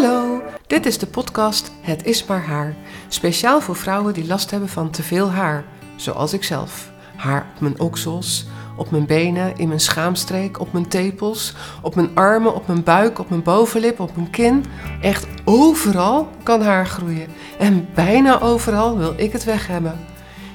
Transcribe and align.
Hallo, 0.00 0.42
dit 0.66 0.86
is 0.86 0.98
de 0.98 1.06
podcast 1.06 1.72
Het 1.80 2.04
is 2.04 2.24
maar 2.24 2.44
haar. 2.46 2.74
Speciaal 3.08 3.60
voor 3.60 3.76
vrouwen 3.76 4.14
die 4.14 4.26
last 4.26 4.50
hebben 4.50 4.68
van 4.68 4.90
te 4.90 5.02
veel 5.02 5.30
haar, 5.30 5.64
zoals 5.96 6.32
ik 6.32 6.44
zelf. 6.44 6.90
Haar 7.16 7.46
op 7.54 7.60
mijn 7.60 7.80
oksels, 7.80 8.46
op 8.76 8.90
mijn 8.90 9.06
benen, 9.06 9.56
in 9.56 9.68
mijn 9.68 9.80
schaamstreek, 9.80 10.60
op 10.60 10.72
mijn 10.72 10.88
tepels, 10.88 11.54
op 11.82 11.94
mijn 11.94 12.10
armen, 12.14 12.54
op 12.54 12.66
mijn 12.66 12.82
buik, 12.82 13.18
op 13.18 13.28
mijn 13.30 13.42
bovenlip, 13.42 14.00
op 14.00 14.16
mijn 14.16 14.30
kin. 14.30 14.64
Echt 15.00 15.26
overal 15.44 16.28
kan 16.42 16.62
haar 16.62 16.86
groeien. 16.86 17.28
En 17.58 17.88
bijna 17.94 18.40
overal 18.40 18.98
wil 18.98 19.14
ik 19.16 19.32
het 19.32 19.44
weg 19.44 19.66
hebben. 19.66 19.98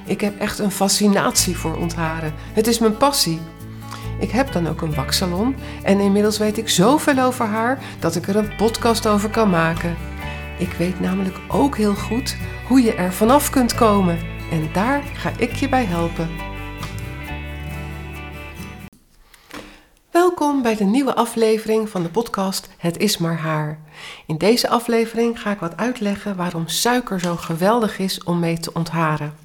Ik 0.04 0.20
heb 0.20 0.38
echt 0.38 0.58
een 0.58 0.70
fascinatie 0.70 1.56
voor 1.56 1.76
ontharen. 1.76 2.34
Het 2.52 2.66
is 2.66 2.78
mijn 2.78 2.96
passie. 2.96 3.40
Ik 4.24 4.30
heb 4.30 4.52
dan 4.52 4.68
ook 4.68 4.80
een 4.80 4.94
waksalon 4.94 5.56
en 5.82 6.00
inmiddels 6.00 6.38
weet 6.38 6.58
ik 6.58 6.68
zoveel 6.68 7.18
over 7.18 7.46
haar 7.46 7.78
dat 7.98 8.16
ik 8.16 8.28
er 8.28 8.36
een 8.36 8.56
podcast 8.56 9.06
over 9.06 9.30
kan 9.30 9.50
maken. 9.50 9.96
Ik 10.58 10.72
weet 10.72 11.00
namelijk 11.00 11.36
ook 11.48 11.76
heel 11.76 11.94
goed 11.94 12.36
hoe 12.68 12.82
je 12.82 12.94
er 12.94 13.12
vanaf 13.12 13.50
kunt 13.50 13.74
komen 13.74 14.18
en 14.50 14.68
daar 14.72 15.02
ga 15.02 15.32
ik 15.38 15.52
je 15.52 15.68
bij 15.68 15.84
helpen. 15.84 16.28
Welkom 20.10 20.62
bij 20.62 20.76
de 20.76 20.84
nieuwe 20.84 21.14
aflevering 21.14 21.88
van 21.88 22.02
de 22.02 22.08
podcast 22.08 22.68
Het 22.78 22.98
is 22.98 23.18
maar 23.18 23.38
haar. 23.38 23.78
In 24.26 24.38
deze 24.38 24.68
aflevering 24.68 25.40
ga 25.40 25.50
ik 25.50 25.58
wat 25.58 25.76
uitleggen 25.76 26.36
waarom 26.36 26.68
suiker 26.68 27.20
zo 27.20 27.36
geweldig 27.36 27.98
is 27.98 28.22
om 28.22 28.38
mee 28.38 28.58
te 28.58 28.72
ontharen. 28.72 29.44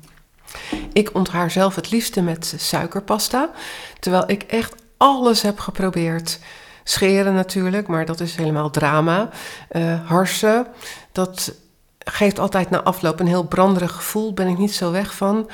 Ik 0.94 1.16
onthaar 1.16 1.52
zelf 1.52 1.76
het 1.76 1.92
liefste 1.92 2.22
met 2.22 2.54
suikerpasta, 2.58 3.52
terwijl 4.00 4.24
ik 4.28 4.44
echt 4.44 4.76
alles 5.00 5.42
heb 5.42 5.60
geprobeerd. 5.60 6.40
Scheren 6.84 7.34
natuurlijk, 7.34 7.88
maar 7.88 8.06
dat 8.06 8.20
is 8.20 8.36
helemaal 8.36 8.70
drama. 8.70 9.30
Uh, 9.72 10.08
harsen, 10.10 10.68
dat 11.12 11.54
geeft 12.00 12.40
altijd 12.40 12.70
na 12.70 12.82
afloop 12.84 13.20
een 13.20 13.28
heel 13.28 13.48
branderig 13.48 13.92
gevoel, 13.92 14.34
ben 14.34 14.48
ik 14.48 14.58
niet 14.58 14.74
zo 14.74 14.92
weg 14.92 15.16
van. 15.16 15.50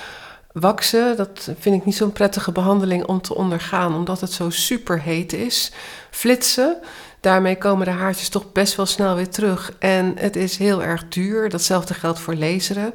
Waksen, 0.52 1.18
dat 1.18 1.50
vind 1.60 1.76
ik 1.76 1.86
niet 1.86 1.96
zo'n 1.96 2.12
prettige 2.12 2.52
behandeling 2.52 3.06
om 3.06 3.22
te 3.22 3.36
ondergaan, 3.36 3.96
omdat 3.96 4.22
het 4.22 4.32
zo 4.32 4.50
super 4.50 5.02
heet 5.02 5.34
is. 5.34 5.72
Flitsen, 6.10 6.78
daarmee 7.20 7.58
komen 7.58 7.86
de 7.86 7.92
haartjes 7.92 8.30
toch 8.30 8.52
best 8.52 8.76
wel 8.76 8.86
snel 8.86 9.16
weer 9.16 9.30
terug. 9.30 9.74
En 9.80 10.14
het 10.18 10.36
is 10.36 10.58
heel 10.58 10.84
erg 10.84 11.08
duur. 11.08 11.50
Datzelfde 11.50 11.94
geldt 11.94 12.20
voor 12.20 12.36
laseren. 12.36 12.94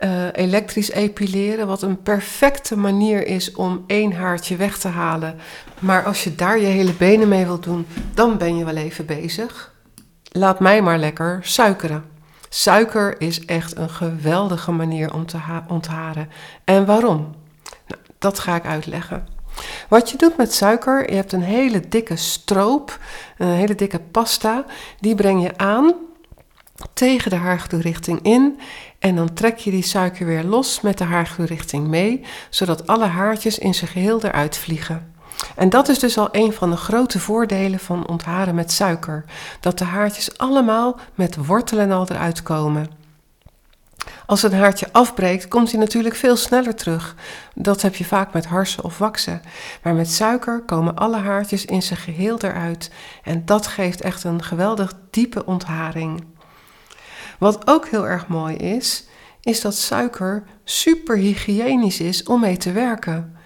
Uh, 0.00 0.26
elektrisch 0.32 0.90
epileren, 0.90 1.66
wat 1.66 1.82
een 1.82 2.02
perfecte 2.02 2.76
manier 2.76 3.26
is 3.26 3.52
om 3.52 3.84
één 3.86 4.12
haartje 4.12 4.56
weg 4.56 4.78
te 4.78 4.88
halen. 4.88 5.38
Maar 5.78 6.04
als 6.04 6.24
je 6.24 6.34
daar 6.34 6.58
je 6.58 6.66
hele 6.66 6.92
benen 6.92 7.28
mee 7.28 7.44
wilt 7.44 7.62
doen, 7.62 7.86
dan 8.14 8.38
ben 8.38 8.56
je 8.56 8.64
wel 8.64 8.76
even 8.76 9.06
bezig. 9.06 9.74
Laat 10.22 10.60
mij 10.60 10.82
maar 10.82 10.98
lekker 10.98 11.38
suikeren. 11.42 12.04
Suiker 12.48 13.20
is 13.20 13.44
echt 13.44 13.76
een 13.76 13.90
geweldige 13.90 14.72
manier 14.72 15.14
om 15.14 15.26
te 15.26 15.38
ontharen. 15.68 16.28
En 16.64 16.86
waarom? 16.86 17.34
Nou, 17.86 18.00
dat 18.18 18.38
ga 18.38 18.54
ik 18.54 18.66
uitleggen. 18.66 19.26
Wat 19.88 20.10
je 20.10 20.16
doet 20.16 20.36
met 20.36 20.52
suiker, 20.52 21.10
je 21.10 21.16
hebt 21.16 21.32
een 21.32 21.42
hele 21.42 21.88
dikke 21.88 22.16
stroop, 22.16 22.98
een 23.38 23.48
hele 23.48 23.74
dikke 23.74 23.98
pasta, 23.98 24.64
die 25.00 25.14
breng 25.14 25.42
je 25.42 25.58
aan 25.58 25.94
tegen 26.92 27.30
de 27.30 27.36
haargloeirichting 27.36 28.22
in 28.22 28.60
en 28.98 29.16
dan 29.16 29.34
trek 29.34 29.58
je 29.58 29.70
die 29.70 29.82
suiker 29.82 30.26
weer 30.26 30.44
los 30.44 30.80
met 30.80 30.98
de 30.98 31.04
haargloeirichting 31.04 31.86
mee, 31.86 32.24
zodat 32.50 32.86
alle 32.86 33.06
haartjes 33.06 33.58
in 33.58 33.74
zijn 33.74 33.90
geheel 33.90 34.22
eruit 34.22 34.58
vliegen. 34.58 35.12
En 35.56 35.68
dat 35.68 35.88
is 35.88 35.98
dus 35.98 36.18
al 36.18 36.28
een 36.32 36.52
van 36.52 36.70
de 36.70 36.76
grote 36.76 37.18
voordelen 37.18 37.78
van 37.78 38.08
ontharen 38.08 38.54
met 38.54 38.72
suiker: 38.72 39.24
dat 39.60 39.78
de 39.78 39.84
haartjes 39.84 40.38
allemaal 40.38 40.98
met 41.14 41.46
wortelen 41.46 41.90
al 41.90 42.06
eruit 42.08 42.42
komen. 42.42 42.98
Als 44.26 44.42
een 44.42 44.52
haartje 44.52 44.88
afbreekt, 44.92 45.48
komt 45.48 45.70
hij 45.70 45.80
natuurlijk 45.80 46.14
veel 46.14 46.36
sneller 46.36 46.74
terug. 46.74 47.14
Dat 47.54 47.82
heb 47.82 47.94
je 47.94 48.04
vaak 48.04 48.32
met 48.32 48.46
harsen 48.46 48.84
of 48.84 48.98
waksen. 48.98 49.42
Maar 49.82 49.94
met 49.94 50.10
suiker 50.10 50.62
komen 50.66 50.96
alle 50.96 51.16
haartjes 51.16 51.64
in 51.64 51.82
zijn 51.82 51.98
geheel 51.98 52.38
eruit. 52.40 52.90
En 53.22 53.44
dat 53.44 53.66
geeft 53.66 54.00
echt 54.00 54.24
een 54.24 54.42
geweldig 54.42 54.92
diepe 55.10 55.46
ontharing. 55.46 56.24
Wat 57.40 57.66
ook 57.66 57.88
heel 57.88 58.06
erg 58.06 58.28
mooi 58.28 58.56
is, 58.56 59.04
is 59.40 59.60
dat 59.60 59.74
suiker 59.74 60.42
super 60.64 61.16
hygiënisch 61.16 62.00
is 62.00 62.22
om 62.22 62.40
mee 62.40 62.56
te 62.56 62.72
werken. 62.72 63.36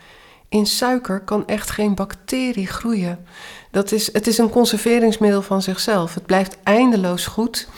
In 0.49 0.66
suiker 0.66 1.21
kan 1.21 1.47
echt 1.47 1.71
geen 1.71 1.94
bacterie 1.94 2.66
groeien. 2.66 3.27
Dat 3.71 3.93
is, 3.93 4.12
het 4.12 4.27
is 4.27 4.38
een 4.38 4.50
conserveringsmiddel 4.50 5.43
van 5.43 5.62
zichzelf. 5.62 6.15
Het 6.15 6.27
blijft 6.27 6.56
eindeloos 6.62 7.27
goed 7.27 7.69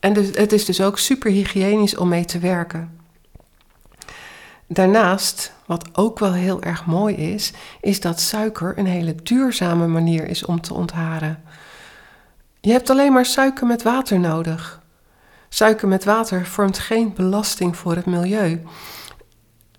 en 0.00 0.12
dus, 0.12 0.28
het 0.32 0.52
is 0.52 0.64
dus 0.64 0.80
ook 0.80 0.98
super 0.98 1.30
hygiënisch 1.30 1.96
om 1.96 2.08
mee 2.08 2.24
te 2.24 2.38
werken. 2.38 3.00
Daarnaast, 4.66 5.52
wat 5.66 5.88
ook 5.92 6.18
wel 6.18 6.32
heel 6.32 6.62
erg 6.62 6.86
mooi 6.86 7.14
is, 7.14 7.52
is 7.80 8.00
dat 8.00 8.20
suiker 8.20 8.78
een 8.78 8.86
hele 8.86 9.14
duurzame 9.22 9.86
manier 9.86 10.28
is 10.28 10.44
om 10.44 10.60
te 10.60 10.74
ontharen. 10.74 11.42
Je 12.60 12.72
hebt 12.72 12.90
alleen 12.90 13.12
maar 13.12 13.26
suiker 13.26 13.66
met 13.66 13.82
water 13.82 14.20
nodig. 14.20 14.84
Suiker 15.56 15.88
met 15.88 16.04
water 16.04 16.46
vormt 16.46 16.78
geen 16.78 17.12
belasting 17.14 17.76
voor 17.76 17.94
het 17.94 18.06
milieu. 18.06 18.62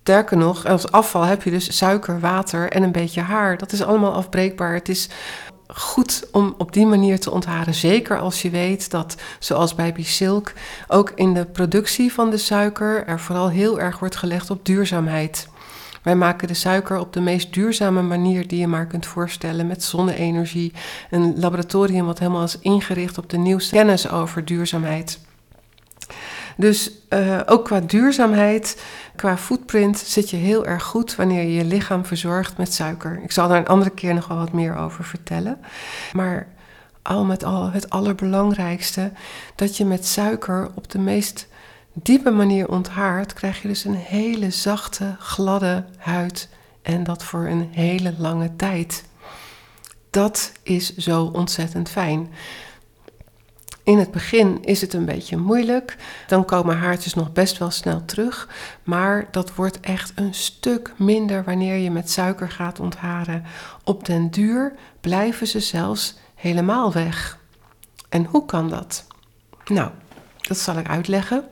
Sterker 0.02 0.38
nog, 0.38 0.66
als 0.66 0.92
afval 0.92 1.24
heb 1.24 1.44
je 1.44 1.50
dus 1.50 1.78
suiker, 1.78 2.20
water 2.20 2.72
en 2.72 2.84
een 2.84 2.92
beetje 2.92 3.22
haar. 3.22 3.58
Dat 3.58 3.72
is 3.72 3.84
allemaal 3.84 4.14
afbreekbaar. 4.14 4.74
Het 4.74 4.90
is 4.90 5.10
goed 5.68 6.28
om 6.32 6.56
op 6.58 6.74
die 6.74 6.86
manier 6.86 7.20
te 7.20 7.32
ontharen. 7.32 7.74
Zeker 7.74 8.20
als 8.20 8.42
je 8.42 8.50
weet 8.50 8.92
dat, 8.92 9.16
zoals 9.40 9.76
bij 9.76 9.94
Bisilk, 9.94 10.54
ook 10.88 11.12
in 11.16 11.34
de 11.34 11.46
productie 11.46 12.14
van 12.14 12.30
de 12.30 12.38
suiker 12.38 13.08
er 13.08 13.20
vooral 13.20 13.50
heel 13.50 13.80
erg 13.80 14.00
wordt 14.00 14.16
gelegd 14.16 14.50
op 14.50 14.66
duurzaamheid. 14.66 15.50
Wij 16.04 16.16
maken 16.16 16.48
de 16.48 16.54
suiker 16.54 17.00
op 17.00 17.14
de 17.14 17.22
meest 17.22 17.54
duurzame 17.54 18.02
manier 18.02 18.48
die 18.48 18.60
je 18.60 18.68
maar 18.68 18.88
kunt 18.88 19.06
voorstellen, 19.06 19.68
met 19.68 19.84
zonne-energie. 19.84 20.74
Een 21.10 21.40
laboratorium 21.40 22.06
wat 22.06 22.20
helemaal 22.20 22.44
is 22.44 22.60
ingericht 22.60 23.18
op 23.18 23.30
de 23.30 23.38
nieuwste 23.38 23.76
kennis 23.76 24.10
over 24.10 24.46
duurzaamheid. 24.46 25.26
Dus 26.58 26.92
uh, 27.10 27.40
ook 27.46 27.66
qua 27.66 27.80
duurzaamheid, 27.80 28.84
qua 29.16 29.38
footprint 29.38 29.98
zit 29.98 30.30
je 30.30 30.38
heel 30.38 30.66
erg 30.66 30.84
goed 30.84 31.16
wanneer 31.16 31.44
je 31.44 31.54
je 31.54 31.66
lichaam 31.66 32.06
verzorgt 32.06 32.58
met 32.58 32.74
suiker. 32.74 33.20
Ik 33.24 33.32
zal 33.32 33.48
daar 33.48 33.58
een 33.58 33.68
andere 33.68 33.90
keer 33.90 34.14
nog 34.14 34.28
wel 34.28 34.38
wat 34.38 34.52
meer 34.52 34.76
over 34.76 35.04
vertellen. 35.04 35.60
Maar 36.14 36.48
al 37.02 37.26
met 37.26 37.44
al 37.44 37.72
het 37.72 37.90
allerbelangrijkste, 37.90 39.12
dat 39.56 39.78
je 39.78 39.86
met 39.86 40.06
suiker 40.06 40.70
op 40.74 40.92
de 40.92 41.00
meest 41.00 41.48
diepe 41.94 42.32
manier 42.32 42.70
onthaart, 42.70 43.34
krijg 43.34 43.62
je 43.62 43.68
dus 43.68 43.84
een 43.84 43.96
hele 43.96 44.52
zachte, 44.52 45.16
gladde 45.20 45.84
huid. 45.98 46.50
En 46.82 47.04
dat 47.04 47.24
voor 47.24 47.46
een 47.46 47.70
hele 47.72 48.14
lange 48.18 48.56
tijd. 48.56 49.04
Dat 50.10 50.52
is 50.64 50.96
zo 50.96 51.24
ontzettend 51.34 51.90
fijn. 51.90 52.30
In 53.88 53.98
het 53.98 54.12
begin 54.12 54.64
is 54.64 54.82
het 54.82 54.94
een 54.94 55.06
beetje 55.06 55.38
moeilijk. 55.38 55.96
Dan 56.28 56.46
komen 56.46 56.78
haartjes 56.78 57.14
nog 57.14 57.32
best 57.32 57.58
wel 57.58 57.72
snel 57.72 58.06
terug. 58.06 58.48
Maar 58.84 59.28
dat 59.32 59.56
wordt 59.56 59.80
echt 59.80 60.12
een 60.16 60.34
stuk 60.34 60.94
minder 60.98 61.44
wanneer 61.44 61.76
je 61.76 61.92
met 61.92 62.10
suiker 62.10 62.52
gaat 62.52 62.80
ontharen. 62.80 63.44
Op 63.84 64.06
den 64.06 64.32
duur 64.32 64.74
blijven 65.02 65.48
ze 65.48 65.60
zelfs 65.60 66.18
helemaal 66.36 66.94
weg. 66.94 67.40
En 68.10 68.26
hoe 68.26 68.46
kan 68.46 68.70
dat? 68.70 69.06
Nou, 69.66 69.90
dat 70.42 70.58
zal 70.58 70.78
ik 70.78 70.88
uitleggen. 70.88 71.44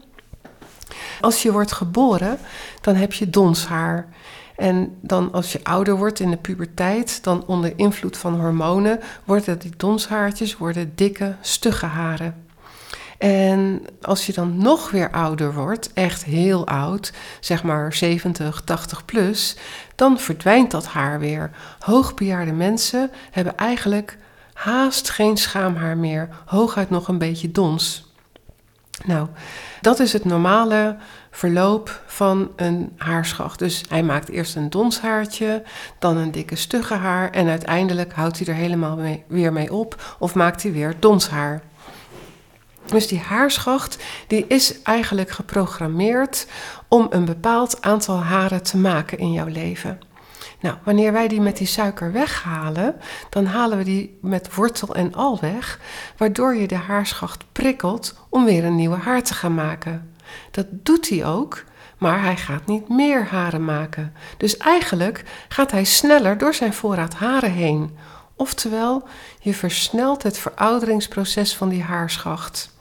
Als 1.22 1.42
je 1.42 1.52
wordt 1.52 1.72
geboren, 1.72 2.40
dan 2.82 2.96
heb 2.96 3.14
je 3.14 3.30
donshaar. 3.30 4.08
En 4.56 4.98
dan 5.02 5.32
als 5.32 5.52
je 5.52 5.64
ouder 5.64 5.98
wordt 5.98 6.20
in 6.20 6.32
de 6.32 6.38
puberteit, 6.38 7.24
dan 7.24 7.46
onder 7.46 7.74
invloed 7.76 8.18
van 8.18 8.40
hormonen, 8.40 9.00
worden 9.24 9.60
die 9.60 9.74
donshaartjes 9.78 10.58
worden 10.58 10.92
dikke, 10.96 11.36
stugge 11.42 11.86
haren. 11.86 12.44
En 13.18 13.82
als 14.02 14.26
je 14.26 14.34
dan 14.34 14.58
nog 14.58 14.92
weer 14.92 15.12
ouder 15.12 15.54
wordt, 15.54 15.94
echt 15.94 16.24
heel 16.24 16.68
oud, 16.68 17.14
zeg 17.40 17.64
maar 17.64 17.94
70, 17.94 18.62
80 18.62 19.06
plus, 19.06 19.58
dan 19.96 20.20
verdwijnt 20.20 20.72
dat 20.72 20.86
haar 20.86 21.20
weer. 21.20 21.52
Hoogbejaarde 21.80 22.52
mensen 22.52 23.12
hebben 23.32 23.58
eigenlijk 23.58 24.18
haast 24.54 25.10
geen 25.10 25.38
schaamhaar 25.38 25.98
meer, 25.98 26.30
hooguit 26.46 26.90
nog 26.90 27.08
een 27.08 27.18
beetje 27.18 27.52
dons. 27.52 28.15
Nou, 29.04 29.28
dat 29.82 30.00
is 30.00 30.14
het 30.14 30.26
normale 30.26 30.98
verloop 31.32 32.02
van 32.06 32.52
een 32.56 32.94
haarschacht. 32.98 33.60
Dus 33.60 33.84
hij 33.90 34.04
maakt 34.04 34.30
eerst 34.30 34.56
een 34.56 34.70
donshaartje, 34.70 35.64
dan 36.00 36.18
een 36.18 36.32
dikke 36.32 36.56
stugge 36.56 36.94
haar 36.94 37.32
en 37.32 37.48
uiteindelijk 37.48 38.14
houdt 38.14 38.38
hij 38.38 38.48
er 38.48 38.54
helemaal 38.54 39.00
weer 39.28 39.54
mee 39.54 39.74
op 39.74 40.16
of 40.20 40.36
maakt 40.36 40.64
hij 40.64 40.72
weer 40.72 40.96
donshaar. 41.00 41.62
Dus 42.86 43.08
die 43.08 43.20
haarschacht 43.20 44.04
die 44.28 44.46
is 44.48 44.82
eigenlijk 44.82 45.30
geprogrammeerd 45.30 46.48
om 46.88 47.08
een 47.10 47.26
bepaald 47.26 47.82
aantal 47.82 48.18
haren 48.24 48.64
te 48.64 48.78
maken 48.78 49.18
in 49.18 49.32
jouw 49.32 49.48
leven. 49.48 50.00
Nou, 50.66 50.78
wanneer 50.84 51.12
wij 51.12 51.28
die 51.28 51.42
met 51.42 51.58
die 51.58 51.68
suiker 51.68 52.12
weghalen, 52.12 52.96
dan 53.30 53.46
halen 53.46 53.78
we 53.78 53.84
die 53.84 54.18
met 54.22 54.56
wortel 54.56 54.96
en 54.96 55.14
al 55.14 55.40
weg, 55.40 55.80
waardoor 56.18 56.56
je 56.56 56.68
de 56.68 56.76
haarschacht 56.76 57.44
prikkelt 57.52 58.16
om 58.30 58.46
weer 58.46 58.64
een 58.66 58.76
nieuwe 58.76 58.96
haar 58.96 59.24
te 59.24 59.34
gaan 59.34 59.54
maken. 59.54 60.16
Dat 60.52 60.66
doet 60.70 61.10
hij 61.10 61.26
ook, 61.26 61.64
maar 61.98 62.22
hij 62.22 62.38
gaat 62.38 62.66
niet 62.66 62.90
meer 62.90 63.26
haren 63.26 63.66
maken. 63.66 64.14
Dus 64.38 64.58
eigenlijk 64.58 65.24
gaat 65.48 65.72
hij 65.72 65.84
sneller 65.84 66.38
door 66.38 66.54
zijn 66.54 66.74
voorraad 66.74 67.14
haren 67.14 67.52
heen. 67.52 67.98
Oftewel, 68.36 69.08
je 69.40 69.54
versnelt 69.54 70.24
het 70.24 70.38
verouderingsproces 70.38 71.56
van 71.56 71.70
die 71.70 71.84
haarschacht. 71.84 72.75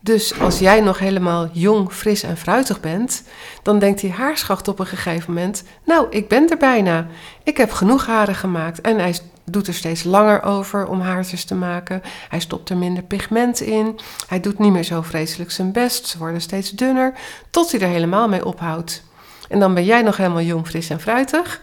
Dus 0.00 0.40
als 0.40 0.58
jij 0.58 0.80
nog 0.80 0.98
helemaal 0.98 1.48
jong, 1.52 1.92
fris 1.92 2.22
en 2.22 2.36
fruitig 2.36 2.80
bent, 2.80 3.22
dan 3.62 3.78
denkt 3.78 4.00
die 4.00 4.12
haarschacht 4.12 4.68
op 4.68 4.78
een 4.78 4.86
gegeven 4.86 5.32
moment: 5.32 5.64
Nou, 5.84 6.06
ik 6.10 6.28
ben 6.28 6.50
er 6.50 6.56
bijna. 6.56 7.06
Ik 7.42 7.56
heb 7.56 7.70
genoeg 7.70 8.06
haren 8.06 8.34
gemaakt. 8.34 8.80
En 8.80 8.98
hij 8.98 9.18
doet 9.44 9.66
er 9.66 9.74
steeds 9.74 10.04
langer 10.04 10.42
over 10.42 10.86
om 10.86 11.00
haartjes 11.00 11.44
te 11.44 11.54
maken. 11.54 12.02
Hij 12.28 12.40
stopt 12.40 12.70
er 12.70 12.76
minder 12.76 13.02
pigment 13.02 13.60
in. 13.60 13.98
Hij 14.28 14.40
doet 14.40 14.58
niet 14.58 14.72
meer 14.72 14.84
zo 14.84 15.02
vreselijk 15.02 15.50
zijn 15.50 15.72
best. 15.72 16.06
Ze 16.06 16.18
worden 16.18 16.40
steeds 16.40 16.70
dunner, 16.70 17.12
tot 17.50 17.70
hij 17.70 17.80
er 17.80 17.88
helemaal 17.88 18.28
mee 18.28 18.44
ophoudt. 18.44 19.02
En 19.48 19.60
dan 19.60 19.74
ben 19.74 19.84
jij 19.84 20.02
nog 20.02 20.16
helemaal 20.16 20.42
jong, 20.42 20.66
fris 20.66 20.90
en 20.90 21.00
fruitig. 21.00 21.60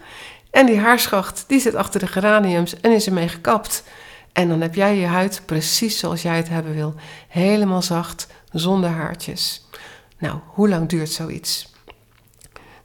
En 0.50 0.66
die 0.66 0.78
haarschacht, 0.78 1.44
die 1.46 1.60
zit 1.60 1.74
achter 1.74 2.00
de 2.00 2.06
geraniums 2.06 2.80
en 2.80 2.92
is 2.92 3.06
ermee 3.06 3.28
gekapt. 3.28 3.84
En 4.32 4.48
dan 4.48 4.60
heb 4.60 4.74
jij 4.74 4.96
je 4.96 5.06
huid 5.06 5.42
precies 5.44 5.98
zoals 5.98 6.22
jij 6.22 6.36
het 6.36 6.48
hebben 6.48 6.74
wil. 6.74 6.94
Helemaal 7.28 7.82
zacht, 7.82 8.26
zonder 8.52 8.90
haartjes. 8.90 9.66
Nou, 10.18 10.38
hoe 10.46 10.68
lang 10.68 10.88
duurt 10.88 11.10
zoiets? 11.10 11.72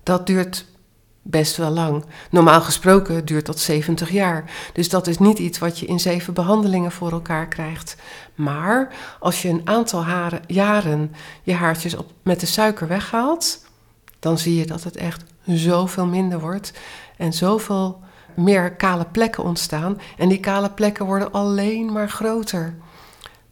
Dat 0.03 0.27
duurt 0.27 0.65
best 1.21 1.57
wel 1.57 1.69
lang. 1.69 2.05
Normaal 2.29 2.61
gesproken 2.61 3.25
duurt 3.25 3.45
dat 3.45 3.59
70 3.59 4.09
jaar. 4.09 4.51
Dus 4.73 4.89
dat 4.89 5.07
is 5.07 5.17
niet 5.17 5.39
iets 5.39 5.59
wat 5.59 5.79
je 5.79 5.85
in 5.85 5.99
zeven 5.99 6.33
behandelingen 6.33 6.91
voor 6.91 7.11
elkaar 7.11 7.47
krijgt. 7.47 7.95
Maar 8.35 8.93
als 9.19 9.41
je 9.41 9.49
een 9.49 9.61
aantal 9.63 10.03
haren, 10.03 10.41
jaren 10.47 11.15
je 11.43 11.53
haartjes 11.53 11.95
op, 11.95 12.11
met 12.23 12.39
de 12.39 12.45
suiker 12.45 12.87
weghaalt, 12.87 13.65
dan 14.19 14.37
zie 14.37 14.55
je 14.55 14.65
dat 14.65 14.83
het 14.83 14.97
echt 14.97 15.23
zoveel 15.45 16.05
minder 16.05 16.39
wordt 16.39 16.73
en 17.17 17.33
zoveel 17.33 18.01
meer 18.35 18.71
kale 18.71 19.05
plekken 19.05 19.43
ontstaan. 19.43 20.01
En 20.17 20.29
die 20.29 20.39
kale 20.39 20.69
plekken 20.69 21.05
worden 21.05 21.31
alleen 21.31 21.91
maar 21.91 22.09
groter. 22.09 22.75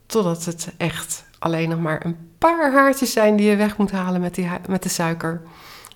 Totdat 0.06 0.46
het 0.46 0.74
echt 0.78 1.24
alleen 1.40 1.70
nog 1.70 1.80
maar 1.80 2.06
een 2.06 2.18
paar 2.38 2.74
haartjes 2.74 3.12
zijn 3.12 3.36
die 3.36 3.50
je 3.50 3.56
weg 3.56 3.78
moet 3.78 3.92
halen 3.92 4.22
met, 4.22 4.36
die, 4.36 4.50
met 4.68 4.84
de 4.84 4.90
suiker. 4.90 5.42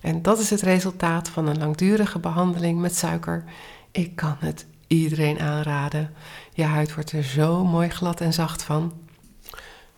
En 0.02 0.22
dat 0.22 0.38
is 0.38 0.50
het 0.50 0.62
resultaat 0.62 1.28
van 1.28 1.46
een 1.46 1.58
langdurige 1.58 2.18
behandeling 2.18 2.80
met 2.80 2.96
suiker. 2.96 3.44
Ik 3.90 4.16
kan 4.16 4.36
het 4.38 4.66
iedereen 4.86 5.40
aanraden. 5.40 6.14
Je 6.52 6.64
huid 6.64 6.94
wordt 6.94 7.12
er 7.12 7.22
zo 7.22 7.64
mooi 7.64 7.88
glad 7.88 8.20
en 8.20 8.32
zacht 8.32 8.62
van. 8.62 8.92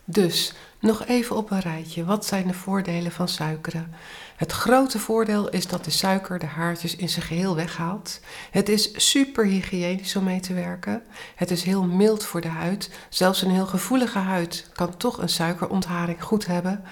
Dus 0.05 0.55
nog 0.81 1.07
even 1.07 1.37
op 1.37 1.51
een 1.51 1.61
rijtje. 1.61 2.05
Wat 2.05 2.27
zijn 2.27 2.47
de 2.47 2.55
voordelen 2.55 3.13
van 3.13 3.29
suikeren? 3.29 3.95
Het 4.37 4.53
grote 4.53 4.99
voordeel 4.99 5.49
is 5.49 5.67
dat 5.67 5.85
de 5.85 5.91
suiker 5.91 6.39
de 6.39 6.47
haartjes 6.47 6.97
in 6.97 7.09
zijn 7.09 7.27
geheel 7.27 7.55
weghaalt. 7.55 8.21
Het 8.51 8.69
is 8.69 9.11
super 9.11 9.45
hygiënisch 9.45 10.17
om 10.17 10.25
mee 10.25 10.41
te 10.41 10.55
werken. 10.55 11.03
Het 11.35 11.51
is 11.51 11.63
heel 11.63 11.85
mild 11.85 12.25
voor 12.25 12.41
de 12.41 12.49
huid. 12.49 12.91
Zelfs 13.09 13.43
een 13.43 13.51
heel 13.51 13.67
gevoelige 13.67 14.19
huid 14.19 14.71
kan 14.73 14.97
toch 14.97 15.19
een 15.19 15.29
suikerontharing 15.29 16.23
goed 16.23 16.47
hebben. 16.47 16.85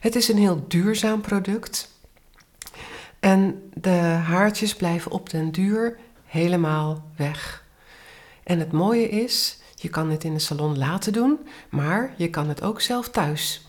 Het 0.00 0.16
is 0.16 0.28
een 0.28 0.38
heel 0.38 0.64
duurzaam 0.68 1.20
product. 1.20 1.96
En 3.20 3.70
de 3.74 3.98
haartjes 4.24 4.74
blijven 4.74 5.10
op 5.10 5.30
den 5.30 5.52
duur 5.52 5.98
helemaal 6.24 7.10
weg. 7.16 7.64
En 8.42 8.58
het 8.58 8.72
mooie 8.72 9.08
is, 9.08 9.57
je 9.80 9.88
kan 9.88 10.10
het 10.10 10.24
in 10.24 10.34
de 10.34 10.38
salon 10.38 10.78
laten 10.78 11.12
doen, 11.12 11.38
maar 11.68 12.14
je 12.16 12.30
kan 12.30 12.48
het 12.48 12.62
ook 12.62 12.80
zelf 12.80 13.08
thuis. 13.08 13.66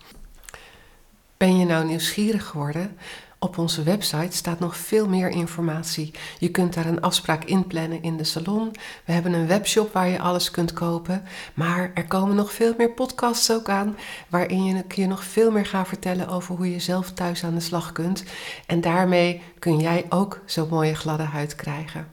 Ben 1.37 1.57
je 1.57 1.65
nou 1.65 1.85
nieuwsgierig 1.85 2.45
geworden? 2.45 2.97
Op 3.41 3.57
onze 3.57 3.83
website 3.83 4.35
staat 4.35 4.59
nog 4.59 4.77
veel 4.77 5.07
meer 5.07 5.29
informatie. 5.29 6.11
Je 6.39 6.49
kunt 6.49 6.73
daar 6.73 6.85
een 6.85 7.01
afspraak 7.01 7.43
inplannen 7.43 8.03
in 8.03 8.17
de 8.17 8.23
salon. 8.23 8.71
We 9.05 9.11
hebben 9.11 9.33
een 9.33 9.47
webshop 9.47 9.93
waar 9.93 10.07
je 10.07 10.19
alles 10.19 10.51
kunt 10.51 10.73
kopen. 10.73 11.23
Maar 11.53 11.91
er 11.93 12.07
komen 12.07 12.35
nog 12.35 12.53
veel 12.53 12.73
meer 12.77 12.89
podcasts 12.89 13.51
ook 13.51 13.69
aan, 13.69 13.97
waarin 14.27 14.63
je, 14.63 14.83
je 14.95 15.07
nog 15.07 15.23
veel 15.23 15.51
meer 15.51 15.65
gaat 15.65 15.87
vertellen 15.87 16.27
over 16.27 16.55
hoe 16.55 16.71
je 16.71 16.79
zelf 16.79 17.11
thuis 17.11 17.43
aan 17.43 17.53
de 17.53 17.59
slag 17.59 17.91
kunt. 17.91 18.23
En 18.65 18.81
daarmee 18.81 19.41
kun 19.59 19.79
jij 19.79 20.05
ook 20.09 20.39
zo'n 20.45 20.69
mooie 20.69 20.95
gladde 20.95 21.23
huid 21.23 21.55
krijgen. 21.55 22.07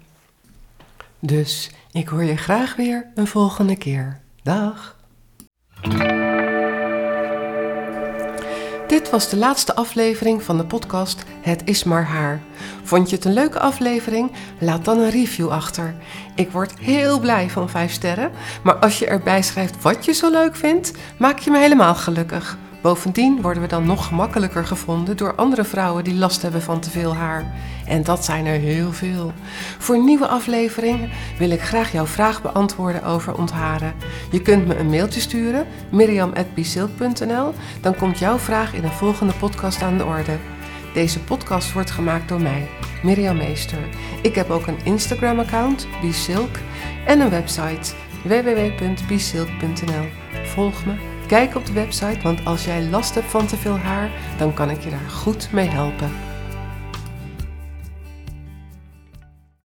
Dus 1.19 1.71
ik 1.97 2.09
hoor 2.09 2.25
je 2.25 2.37
graag 2.37 2.77
weer 2.77 3.07
een 3.15 3.27
volgende 3.27 3.77
keer. 3.77 4.21
Dag! 4.43 4.97
Dit 8.87 9.11
was 9.11 9.29
de 9.29 9.37
laatste 9.37 9.75
aflevering 9.75 10.43
van 10.43 10.57
de 10.57 10.65
podcast 10.65 11.25
Het 11.41 11.63
is 11.65 11.85
maar 11.85 12.05
haar. 12.05 12.41
Vond 12.83 13.11
je 13.11 13.17
het 13.17 13.25
een 13.25 13.33
leuke 13.33 13.59
aflevering? 13.59 14.33
Laat 14.61 14.85
dan 14.85 14.99
een 14.99 15.11
review 15.11 15.49
achter. 15.49 15.95
Ik 16.35 16.51
word 16.51 16.79
heel 16.79 17.21
blij 17.21 17.51
van 17.51 17.69
5 17.69 17.93
sterren, 17.93 18.31
maar 18.63 18.77
als 18.77 18.99
je 18.99 19.07
erbij 19.07 19.43
schrijft 19.43 19.83
wat 19.83 20.05
je 20.05 20.13
zo 20.13 20.31
leuk 20.31 20.57
vindt, 20.57 20.93
maak 21.19 21.39
je 21.39 21.51
me 21.51 21.59
helemaal 21.59 21.95
gelukkig. 21.95 22.59
Bovendien 22.83 23.43
worden 23.43 23.63
we 23.63 23.69
dan 23.69 23.87
nog 23.87 24.07
gemakkelijker 24.07 24.67
gevonden 24.67 25.17
door 25.17 25.35
andere 25.35 25.65
vrouwen 25.65 26.05
die 26.05 26.15
last 26.15 26.43
hebben 26.43 26.63
van 26.63 26.81
te 26.81 26.91
veel 26.91 27.15
haar. 27.15 27.55
En 27.87 28.03
dat 28.03 28.25
zijn 28.25 28.47
er 28.47 28.59
heel 28.59 28.93
veel. 28.93 29.33
Voor 29.79 30.05
nieuwe 30.05 30.27
afleveringen 30.27 31.11
wil 31.38 31.50
ik 31.50 31.61
graag 31.61 31.93
jouw 31.93 32.06
vraag 32.06 32.43
beantwoorden 32.43 33.05
over 33.05 33.38
ontharen. 33.38 33.94
Je 34.31 34.43
kunt 34.43 34.67
me 34.67 34.77
een 34.77 34.88
mailtje 34.88 35.21
sturen, 35.21 35.67
miriam.bisilk.nl. 35.91 37.55
Dan 37.81 37.97
komt 37.97 38.19
jouw 38.19 38.38
vraag 38.38 38.75
in 38.75 38.85
een 38.85 38.93
volgende 38.93 39.33
podcast 39.33 39.83
aan 39.83 39.99
de 39.99 40.05
orde. 40.05 40.37
Deze 40.94 41.21
podcast 41.21 41.73
wordt 41.73 41.91
gemaakt 41.91 42.29
door 42.29 42.43
mij, 42.43 42.69
Miriam 43.03 43.37
Meester. 43.37 43.88
Ik 44.23 44.35
heb 44.35 44.50
ook 44.50 44.67
een 44.67 44.85
Instagram-account, 44.85 45.87
Bisilk, 46.00 46.59
en 47.06 47.21
een 47.21 47.31
website, 47.31 47.94
www.bisilk.nl. 48.23 50.09
Volg 50.44 50.85
me 50.87 51.15
Kijk 51.27 51.55
op 51.55 51.67
de 51.67 51.73
website, 51.73 52.21
want 52.23 52.44
als 52.44 52.65
jij 52.65 52.83
last 52.83 53.15
hebt 53.15 53.31
van 53.31 53.47
te 53.47 53.56
veel 53.56 53.79
haar, 53.79 54.11
dan 54.38 54.55
kan 54.55 54.71
ik 54.71 54.81
je 54.81 54.91
daar 54.91 55.11
goed 55.11 55.53
mee 55.53 55.69
helpen. 55.69 56.25